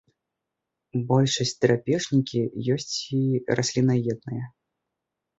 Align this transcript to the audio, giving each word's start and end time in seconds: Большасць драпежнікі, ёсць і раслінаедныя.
Большасць 1.09 1.51
драпежнікі, 1.65 2.41
ёсць 2.75 2.95
і 3.17 3.19
раслінаедныя. 3.59 4.45